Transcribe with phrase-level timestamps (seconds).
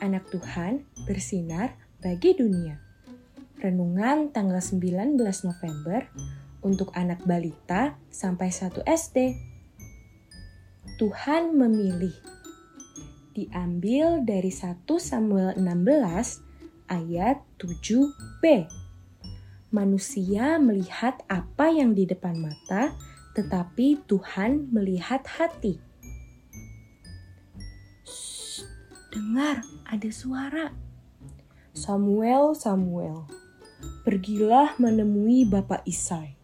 [0.00, 2.80] anak Tuhan bersinar bagi dunia.
[3.60, 6.08] Renungan tanggal 19 November
[6.64, 9.36] untuk anak balita sampai 1 SD.
[10.96, 12.12] Tuhan memilih.
[13.36, 18.44] Diambil dari 1 Samuel 16 ayat 7b.
[19.70, 22.90] Manusia melihat apa yang di depan mata,
[23.38, 25.89] tetapi Tuhan melihat hati.
[29.10, 30.70] Dengar, ada suara.
[31.74, 33.26] Samuel, Samuel,
[34.06, 36.38] pergilah menemui Bapak Isai.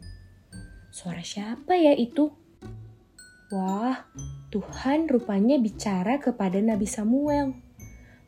[0.91, 2.35] Suara siapa ya itu?
[3.55, 4.11] Wah,
[4.51, 7.55] Tuhan rupanya bicara kepada Nabi Samuel.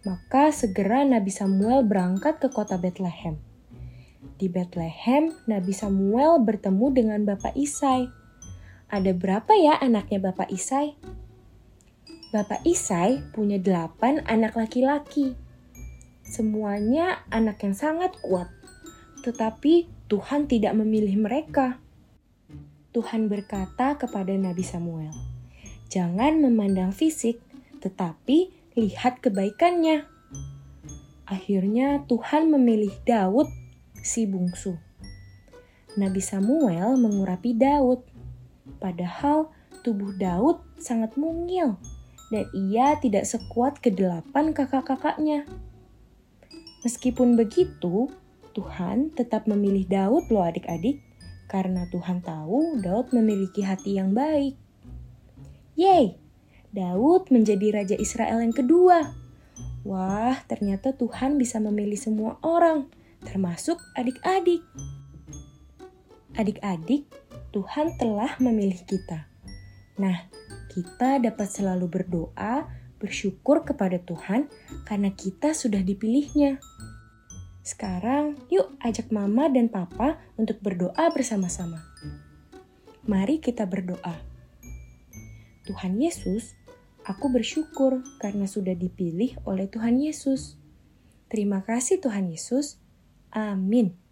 [0.06, 3.42] Maka segera Nabi Samuel berangkat ke kota Bethlehem.
[4.38, 8.06] Di Bethlehem, Nabi Samuel bertemu dengan Bapak Isai.
[8.86, 10.94] Ada berapa ya anaknya Bapak Isai?
[12.28, 15.32] Bapak Isai punya delapan anak laki-laki.
[16.20, 18.52] Semuanya anak yang sangat kuat.
[19.24, 21.80] Tetapi Tuhan tidak memilih mereka.
[22.92, 25.16] Tuhan berkata kepada Nabi Samuel,
[25.88, 27.40] "Jangan memandang fisik,
[27.80, 30.04] tetapi lihat kebaikannya."
[31.24, 33.48] Akhirnya Tuhan memilih Daud
[34.04, 34.76] si bungsu.
[35.96, 38.04] Nabi Samuel mengurapi Daud,
[38.76, 39.48] padahal
[39.80, 41.80] tubuh Daud sangat mungil
[42.28, 45.48] dan ia tidak sekuat kedelapan kakak-kakaknya.
[46.84, 48.12] Meskipun begitu,
[48.54, 51.02] Tuhan tetap memilih Daud loh adik-adik,
[51.48, 54.54] karena Tuhan tahu Daud memiliki hati yang baik.
[55.78, 56.18] Yeay,
[56.74, 59.14] Daud menjadi Raja Israel yang kedua.
[59.88, 62.92] Wah, ternyata Tuhan bisa memilih semua orang,
[63.24, 64.60] termasuk adik-adik.
[66.36, 67.08] Adik-adik,
[67.50, 69.26] Tuhan telah memilih kita.
[69.96, 70.28] Nah,
[70.78, 72.70] kita dapat selalu berdoa,
[73.02, 74.46] bersyukur kepada Tuhan
[74.86, 76.62] karena kita sudah dipilihnya.
[77.66, 81.82] Sekarang, yuk ajak Mama dan Papa untuk berdoa bersama-sama.
[83.10, 84.22] Mari kita berdoa.
[85.66, 86.54] Tuhan Yesus,
[87.02, 90.54] aku bersyukur karena sudah dipilih oleh Tuhan Yesus.
[91.26, 92.78] Terima kasih Tuhan Yesus.
[93.34, 94.07] Amin.